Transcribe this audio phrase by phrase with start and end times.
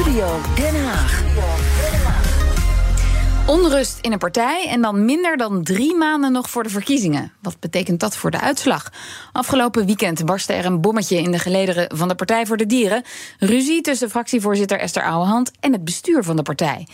[0.00, 1.22] Studio Den Haag.
[3.46, 7.32] Onrust in een partij en dan minder dan drie maanden nog voor de verkiezingen.
[7.42, 8.92] Wat betekent dat voor de uitslag?
[9.32, 13.02] Afgelopen weekend barstte er een bommetje in de gelederen van de Partij voor de Dieren.
[13.38, 16.88] Ruzie tussen fractievoorzitter Esther Ouwehand en het bestuur van de partij.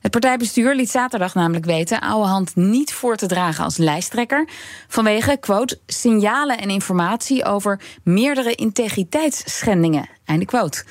[0.00, 4.48] Het partijbestuur liet zaterdag namelijk weten Ouwehand niet voor te dragen als lijsttrekker.
[4.88, 10.08] Vanwege, quote, signalen en informatie over meerdere integriteitsschendingen.
[10.24, 10.84] Einde quote.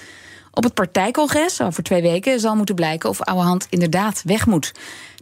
[0.56, 4.72] Op het partijcongres over twee weken zal moeten blijken of Ouwehand inderdaad weg moet.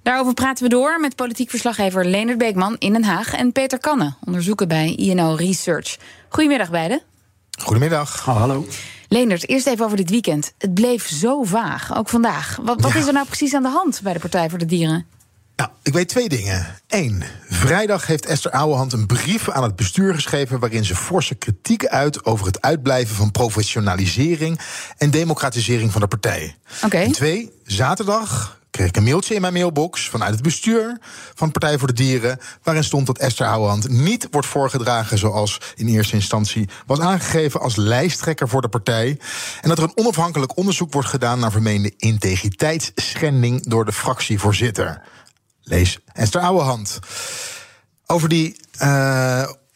[0.03, 4.13] Daarover praten we door met politiek verslaggever Leonard Beekman in Den Haag en Peter Kanne,
[4.25, 5.97] onderzoeker bij INO Research.
[6.29, 7.01] Goedemiddag beiden.
[7.61, 8.27] Goedemiddag.
[8.27, 8.65] Oh, hallo.
[9.07, 10.53] Leendert, eerst even over dit weekend.
[10.57, 12.59] Het bleef zo vaag, ook vandaag.
[12.61, 12.99] Wat, wat Ja.
[12.99, 15.05] is er nou precies aan de hand bij de Partij voor de Dieren?
[15.55, 16.67] Nou, ik weet twee dingen.
[16.87, 20.59] Eén, vrijdag heeft Esther Ouwehand een brief aan het bestuur geschreven...
[20.59, 24.59] waarin ze forse kritiek uit over het uitblijven van professionalisering...
[24.97, 26.55] en democratisering van de partij.
[26.83, 27.11] Oké.
[27.11, 30.97] Twee, zaterdag kreeg ik een mailtje in mijn mailbox vanuit het bestuur
[31.33, 32.39] van Partij voor de Dieren.
[32.63, 37.75] waarin stond dat Esther Ouwehand niet wordt voorgedragen zoals in eerste instantie was aangegeven als
[37.75, 39.19] lijsttrekker voor de partij.
[39.61, 45.01] En dat er een onafhankelijk onderzoek wordt gedaan naar vermeende integriteitsschending door de fractievoorzitter.
[45.63, 46.99] Lees Esther Ouwehand.
[48.05, 48.87] Over die, eh,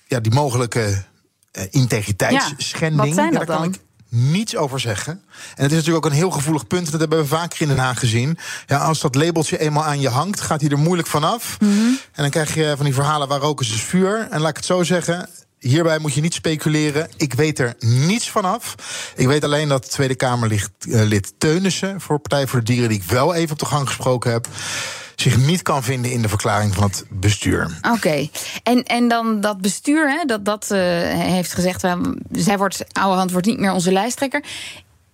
[0.07, 1.03] ja, die mogelijke
[1.51, 3.15] eh, integriteitsschending.
[3.15, 3.73] Ja, daar kan dan?
[3.73, 3.79] ik
[4.09, 5.13] niets over zeggen.
[5.55, 6.91] En het is natuurlijk ook een heel gevoelig punt.
[6.91, 8.37] Dat hebben we vaker in Den Haag gezien.
[8.65, 11.57] Ja, als dat labeltje eenmaal aan je hangt, gaat hij er moeilijk vanaf.
[11.59, 11.71] Mhm.
[11.71, 14.27] En dan krijg je van die verhalen waar roken is vuur.
[14.31, 15.29] En laat ik het zo zeggen.
[15.59, 17.09] Hierbij moet je niet speculeren.
[17.17, 18.75] Ik weet er niets vanaf.
[19.15, 23.09] Ik weet alleen dat Tweede Kamerlid lid Teunissen voor Partij voor de Dieren, die ik
[23.09, 24.47] wel even op de gang gesproken heb,
[25.21, 27.79] zich niet kan vinden in de verklaring van het bestuur.
[27.91, 28.29] Oké.
[28.63, 30.79] En, en dan dat bestuur, hè, dat, dat eh,
[31.13, 31.83] heeft gezegd...
[31.83, 31.93] uh,
[32.31, 34.43] zij wordt, Ouwehand wordt niet meer onze lijsttrekker.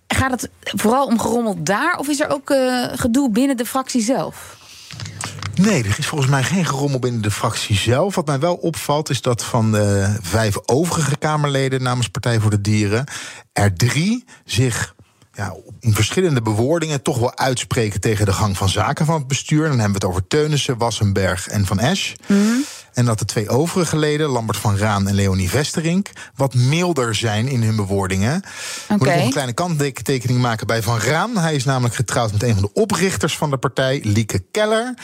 [0.06, 1.98] Gaat het vooral om gerommel daar...
[1.98, 4.56] of is er ook eh, gedoe binnen de fractie zelf?
[5.54, 8.14] Nee, er is volgens mij geen gerommel binnen de fractie zelf.
[8.14, 12.60] Wat mij wel opvalt is dat van de vijf overige Kamerleden namens Partij voor de
[12.60, 13.04] Dieren
[13.52, 14.93] er drie zich
[15.34, 19.68] ja, in verschillende bewoordingen toch wel uitspreken tegen de gang van zaken van het bestuur.
[19.68, 22.14] Dan hebben we het over Teunissen, Wassenberg en Van Esch.
[22.94, 27.48] En dat de twee overige leden, Lambert van Raan en Leonie Westerink, wat milder zijn
[27.48, 28.42] in hun bewoordingen.
[28.88, 31.36] Moet ik nog een kleine kanttekening maken bij Van Raan.
[31.36, 34.94] Hij is namelijk getrouwd met een van de oprichters van de partij, Lieke Keller.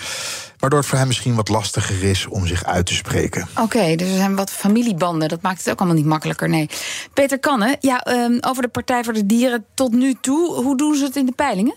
[0.59, 3.49] Waardoor het voor hem misschien wat lastiger is om zich uit te spreken.
[3.61, 5.29] Oké, dus er zijn wat familiebanden.
[5.29, 6.69] Dat maakt het ook allemaal niet makkelijker, nee.
[7.15, 10.55] Peter Kanne, ja, ehm, over de Partij voor de Dieren tot nu toe.
[10.55, 11.75] Hoe doen ze het in de peilingen?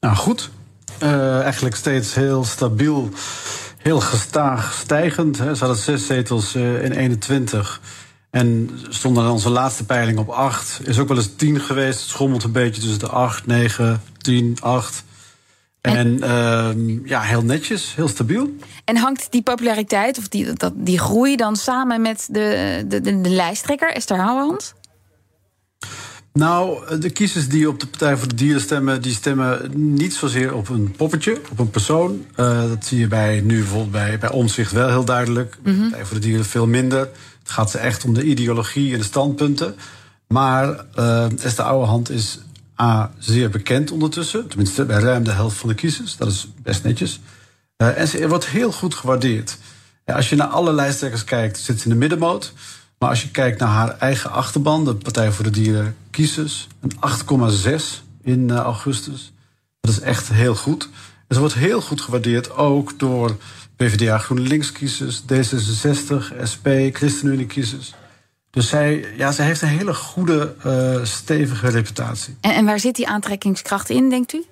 [0.00, 0.50] Nou, goed.
[0.98, 3.10] Eh, eigenlijk steeds heel stabiel,
[3.84, 5.38] heel gestaag stijgend.
[5.38, 5.54] Hè.
[5.54, 7.80] Ze hadden zes zetels eh, in 21.
[8.30, 10.80] En stonden aan onze laatste peiling op acht.
[10.84, 12.00] Is ook wel eens tien geweest.
[12.00, 15.04] Het schommelt een beetje tussen de acht, negen, tien, acht.
[15.80, 18.56] En ehm, ja, heel netjes, heel stabiel.
[18.84, 23.20] En hangt die populariteit of die, dat, die groei dan samen met de, de, de,
[23.20, 24.74] de lijsttrekker, Esther Houwehand?
[26.38, 30.54] Nou, de kiezers die op de Partij voor de Dieren stemmen, die stemmen niet zozeer
[30.54, 32.26] op een poppetje, op een persoon.
[32.34, 35.56] Eh, dat zie je bij nu bijvoorbeeld bij, bij Omzicht wel heel duidelijk.
[35.62, 36.98] Bij de Partij voor de Dieren veel minder.
[37.42, 39.74] Het gaat ze echt om de ideologie en de standpunten.
[40.28, 42.38] Maar uh, Esther Ouwehand is
[42.80, 44.48] A, zeer bekend ondertussen.
[44.48, 46.16] Tenminste, bij ruim de helft van de kiezers.
[46.16, 47.20] Dat is best netjes.
[47.78, 49.58] Uh, en ze wordt heel goed gewaardeerd.
[50.04, 52.52] Ja, als je naar alle lijsttrekkers kijkt, zit ze in de middenmoot.
[53.04, 56.92] Maar als je kijkt naar haar eigen achterban, de Partij voor de Dieren kiezers, een
[57.70, 57.84] 8,6
[58.22, 59.32] in uh, augustus.
[59.80, 60.88] Dat is echt heel goed.
[61.28, 63.36] En ze wordt heel goed gewaardeerd ook door
[63.76, 66.14] PvdA GroenLinks kiezers, D66,
[66.50, 67.94] SP, ChristenUnie kiezers.
[68.50, 72.36] Dus zij, ja, zij heeft een hele goede, uh, stevige reputatie.
[72.40, 74.44] En, en waar zit die aantrekkingskracht in, denkt u?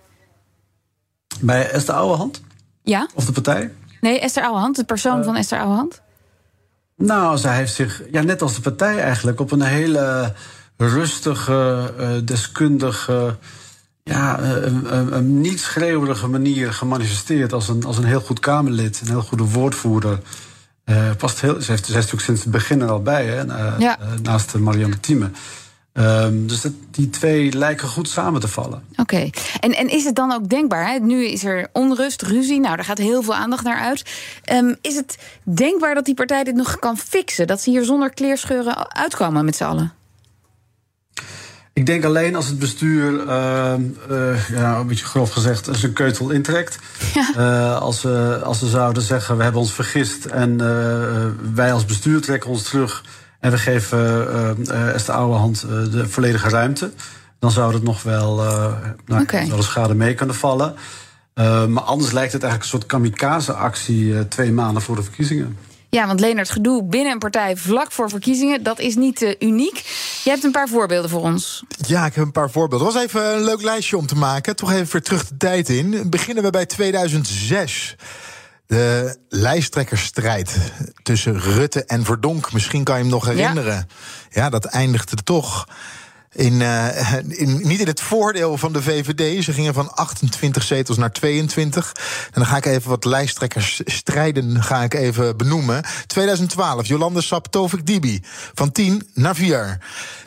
[1.40, 2.40] Bij Esther Ouwehand?
[2.82, 3.08] Ja.
[3.14, 3.72] Of de partij?
[4.00, 6.01] Nee, Esther Ouwehand, de persoon uh, van Esther Ouwehand.
[7.06, 10.34] Nou, zij heeft zich, ja, net als de partij eigenlijk, op een hele
[10.76, 13.36] rustige, uh, deskundige,
[14.02, 19.00] ja, een, een, een niet schreeuwerige manier gemanifesteerd als een, als een heel goed Kamerlid,
[19.00, 20.18] een heel goede woordvoerder.
[20.84, 23.40] Uh, past heel, ze, heeft, ze is natuurlijk sinds het begin er al bij, hè,
[23.78, 23.98] ja.
[24.22, 25.30] naast Marianne Thieme.
[25.94, 28.82] Um, dus dat, die twee lijken goed samen te vallen.
[28.90, 29.00] Oké.
[29.00, 29.32] Okay.
[29.60, 30.90] En, en is het dan ook denkbaar?
[30.90, 30.98] Hè?
[30.98, 32.60] Nu is er onrust, ruzie.
[32.60, 34.04] Nou, daar gaat heel veel aandacht naar uit.
[34.52, 37.46] Um, is het denkbaar dat die partij dit nog kan fixen?
[37.46, 39.92] Dat ze hier zonder kleerscheuren uitkomen met z'n allen?
[41.72, 43.74] Ik denk alleen als het bestuur, uh,
[44.10, 46.78] uh, ja, een beetje grof gezegd, zijn keutel intrekt.
[47.14, 47.30] Ja.
[47.36, 50.56] Uh, als, ze, als ze zouden zeggen, we hebben ons vergist en
[51.54, 53.02] wij als bestuur trekken ons terug...
[53.42, 55.60] en we geven Esther Ouwehand
[55.90, 56.90] de volledige ruimte...
[57.38, 58.72] dan zou het nog wel, uh,
[59.06, 59.50] nou, okay.
[59.60, 60.74] schade mee kunnen vallen.
[61.34, 65.56] Uh, maar anders lijkt het eigenlijk een soort kamikaze-actie uh, twee maanden voor de verkiezingen.
[65.88, 69.74] Ja, want Leenert, gedoe binnen een partij vlak voor verkiezingen, dat is niet uh, uniek.
[70.24, 71.64] Je hebt een paar voorbeelden voor ons.
[71.86, 72.86] Ja, ik heb een paar voorbeelden.
[72.86, 74.56] Het was even een leuk lijstje om te maken.
[74.56, 76.10] Toch even weer terug de tijd in.
[76.10, 77.96] Beginnen we bij 2006.
[78.66, 80.56] De lijsttrekkersstrijd
[81.02, 82.52] tussen Rutte en Verdonk.
[82.52, 83.74] Misschien kan je hem nog herinneren.
[83.74, 85.66] Ja, ja dat eindigde toch
[86.32, 89.44] in, uh, in, niet in het voordeel van de VVD.
[89.44, 91.92] Ze gingen van 28 zetels naar 22.
[92.24, 95.84] En dan ga ik even wat lijsttrekkers strijden ga ik even benoemen.
[96.06, 98.20] 2012, Jolande Sap Tovik Dibi.
[98.54, 99.78] Van 10 naar 4.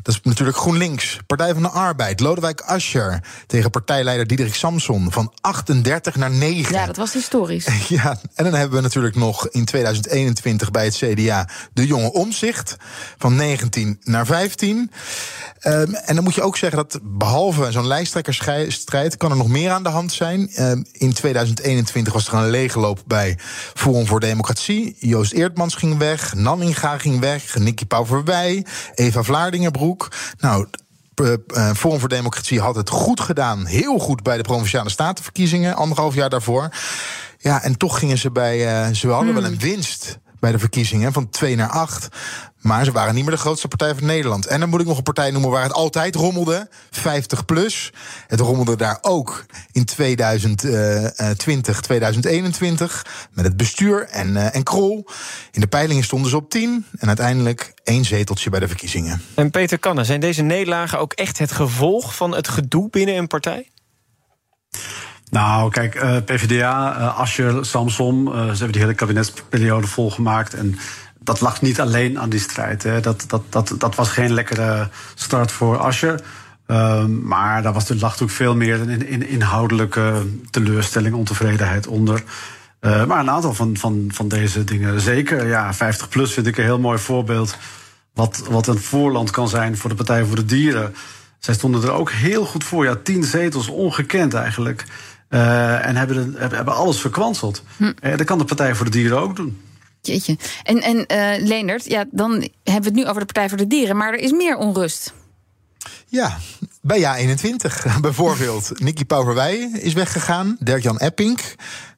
[0.02, 1.20] Dat is natuurlijk GroenLinks.
[1.26, 2.20] Partij van de Arbeid.
[2.20, 5.12] Lodewijk Asscher tegen partijleider Diederik Samson.
[5.12, 6.74] Van 38 naar 9.
[6.74, 7.68] Ja, dat was historisch.
[7.88, 12.76] Ja, en dan hebben we natuurlijk nog in 2021 bij het CDA de jonge omzicht.
[13.18, 14.92] Van 19 naar 15.
[15.64, 19.72] Um, en dan moet je ook zeggen dat behalve zo'n lijsttrekkersstrijd kan er nog meer
[19.72, 20.50] aan de hand zijn.
[20.60, 23.38] Um, in 2021 was er een leegloop bij
[23.74, 24.96] Forum voor Democratie.
[25.00, 30.12] Joost Eertmans ging weg, Nanninga ging weg, Nicky Pauverwij, Eva Vlaardingerbroek.
[30.38, 30.68] Nou,
[31.76, 33.66] Forum voor Democratie had het goed gedaan.
[33.66, 36.70] Heel goed bij de provinciale statenverkiezingen, anderhalf jaar daarvoor.
[37.38, 38.88] Ja, en toch gingen ze bij.
[38.88, 39.54] Uh, ze hadden wel hmm.
[39.54, 42.08] een winst bij de verkiezingen van 2 naar 8.
[42.66, 44.46] Maar ze waren niet meer de grootste partij van Nederland.
[44.46, 46.70] En dan moet ik nog een partij noemen waar het altijd rommelde.
[46.92, 47.94] 50 plus.
[48.28, 53.06] Het rommelde daar ook in 2020, 2021.
[53.32, 55.08] Met het bestuur en, uh, en Krol.
[55.52, 56.86] In de peilingen stonden ze op 10.
[57.00, 59.22] En uiteindelijk één zeteltje bij de verkiezingen.
[59.36, 63.28] En Peter Kanne, zijn deze nederlagen ook echt het gevolg van het gedoe binnen een
[63.28, 63.70] partij?
[65.30, 70.54] Nou, kijk, uh, PvdA, uh, Ascher, Samson, uh, ze hebben die hele kabinetsperiode volgemaakt.
[70.54, 70.78] En
[71.26, 72.84] dat lag niet alleen aan die strijd.
[72.84, 73.00] Hè.
[73.00, 76.22] Dat, dat, dat, dat was geen lekkere start voor Ascher.
[76.68, 82.24] Um, maar daar was, er lag natuurlijk veel meer in, in, inhoudelijke teleurstelling, ontevredenheid onder.
[82.82, 85.48] Uh, maar een aantal van, van, van deze dingen zeker.
[85.48, 87.58] Ja, 50 plus vind ik een heel mooi voorbeeld.
[88.14, 90.96] Wat, wat een voorland kan zijn voor de Partij voor de Dieren.
[91.40, 92.86] Zij stonden er ook heel goed voor.
[92.86, 94.86] Ja, tien zetels, ongekend eigenlijk.
[95.30, 97.64] Uh, en hebben, hebben alles verkwanseld.
[97.78, 97.84] Hm.
[97.84, 99.58] Uh, dat kan de Partij voor de Dieren ook doen.
[100.06, 100.38] Jeetje.
[100.64, 103.68] En, en uh, Leendert, ja, dan hebben we het nu over de Partij voor de
[103.68, 105.14] Dieren, maar er is meer onrust.
[106.08, 106.38] Ja,
[106.82, 108.80] bij JA21 bijvoorbeeld.
[108.80, 110.58] Nicky Pauverwij is weggegaan.
[110.60, 111.40] Dirk-Jan Epping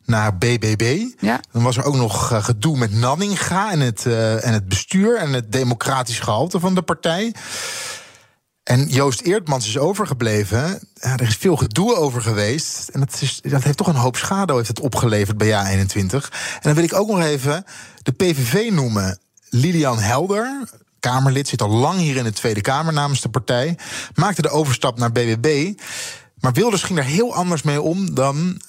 [0.06, 1.06] naar BBB.
[1.20, 1.40] Ja.
[1.52, 5.34] Dan was er ook nog gedoe met Nanninga en het, uh, en het bestuur en
[5.34, 7.34] het democratisch gehalte van de partij.
[8.68, 10.80] En Joost Eertmans is overgebleven.
[10.94, 12.90] Ja, er is veel gedoe over geweest.
[12.90, 16.12] En dat, is, dat heeft toch een hoop schade heeft het opgeleverd bij JA21.
[16.12, 17.66] En dan wil ik ook nog even
[18.04, 19.20] de PVV noemen.
[19.50, 20.70] Lilian Helder,
[21.00, 23.78] Kamerlid, zit al lang hier in de Tweede Kamer namens de partij.
[24.16, 25.74] Maakte de overstap naar BBB.
[26.40, 28.62] Maar Wilders ging er heel anders mee om dan,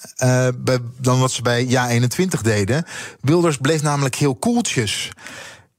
[0.56, 2.84] bij, dan wat ze bij JA21 deden.
[3.20, 5.10] Wilders bleef namelijk heel koeltjes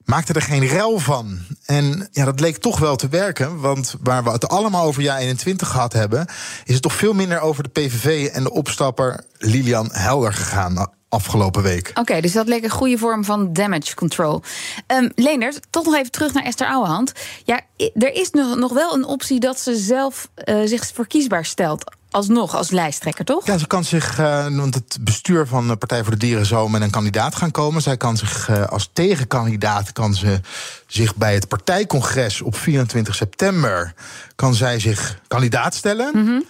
[0.10, 1.40] maakte er geen rel van.
[1.66, 3.60] En ja, dat leek toch wel te werken.
[3.60, 6.28] Want waar we het allemaal over jaar 21 gehad hebben,
[6.64, 11.64] is het toch veel minder over de PVV en de opstapper Lilian Helder gegaan afgelopen
[11.64, 11.92] week.
[11.94, 14.42] Oké, dus dat leek een goede vorm van damage control.
[14.88, 17.12] Um, Leendert, toch nog even terug naar Esther Ouwehand.
[17.44, 21.98] Ja, er is nog, nog wel een optie dat ze zelf uh, zich verkiesbaar stelt
[22.12, 23.46] alsnog als lijsttrekker, toch?
[23.46, 26.70] Ja, ze kan zich, uh, want het bestuur van de Partij voor de Dieren zou
[26.70, 27.82] met een kandidaat gaan komen.
[27.82, 30.42] Zij kan zich uh, als tegenkandidaat kan ze
[30.88, 33.94] zich bij het partijcongres op 24 september
[34.36, 36.12] kan zij zich kandidaat stellen.
[36.14, 36.44] Mm -hmm.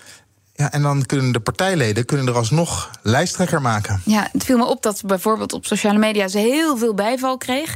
[0.60, 4.01] Ja, en dan kunnen de partijleden kunnen er alsnog lijsttrekker maken.
[4.06, 7.75] Ja, het viel me op dat bijvoorbeeld op sociale media ze heel veel bijval kreeg.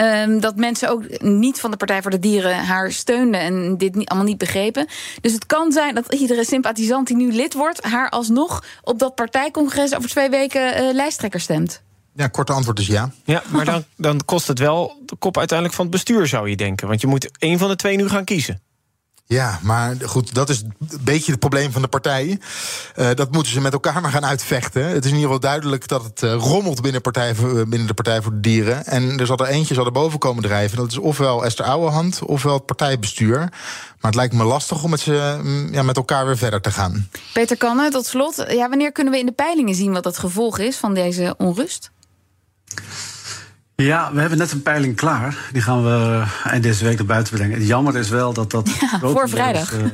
[0.00, 3.94] Um, dat mensen ook niet van de Partij voor de Dieren haar steunden en dit
[3.94, 4.86] niet, allemaal niet begrepen.
[5.20, 9.14] Dus het kan zijn dat iedere sympathisant die nu lid wordt, haar alsnog op dat
[9.14, 11.82] partijcongres over twee weken uh, lijsttrekker stemt.
[12.14, 13.10] Ja, korte antwoord is ja.
[13.24, 16.56] Ja, maar dan, dan kost het wel de kop uiteindelijk van het bestuur, zou je
[16.56, 16.88] denken.
[16.88, 18.60] Want je moet één van de twee nu gaan kiezen.
[19.26, 22.40] Ja, maar goed, dat is een beetje het probleem van de partij.
[22.96, 24.84] Uh, dat moeten ze met elkaar maar gaan uitvechten.
[24.84, 27.34] Het is in ieder geval duidelijk dat het uh, rommelt binnen, partij,
[27.68, 28.86] binnen de Partij voor de Dieren.
[28.86, 30.76] En er zal er eentje zal er boven komen drijven.
[30.76, 33.38] Dat is ofwel Esther Ouwehand, ofwel het partijbestuur.
[33.38, 36.70] Maar het lijkt me lastig om met, ze, mm, ja, met elkaar weer verder te
[36.70, 37.08] gaan.
[37.32, 38.44] Peter Kanne, tot slot.
[38.48, 41.90] Ja, wanneer kunnen we in de peilingen zien wat het gevolg is van deze onrust?
[43.76, 45.36] Ja, we hebben net een peiling klaar.
[45.52, 47.58] Die gaan we eind deze week naar buiten brengen.
[47.58, 48.68] Het jammer is wel dat dat.
[48.80, 49.72] Ja, voor vrijdag.
[49.74, 49.84] Uh,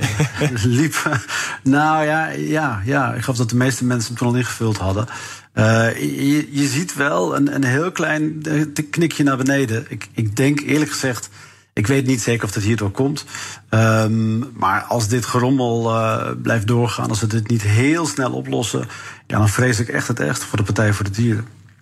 [0.64, 1.20] liep.
[1.62, 5.06] nou ja, ja, ja, ik geloof dat de meeste mensen hem toen al ingevuld hadden.
[5.54, 8.42] Uh, je, je, ziet wel een, een heel klein
[8.90, 9.84] knikje naar beneden.
[9.88, 11.28] Ik, ik denk eerlijk gezegd
[11.72, 13.24] Ik weet niet zeker of het hierdoor komt.
[13.70, 18.88] Um, maar als dit gerommel uh, blijft doorgaan, als we dit niet heel snel oplossen,
[19.26, 21.59] ja, dan vrees ik echt het ergste voor de Partij voor de Dieren.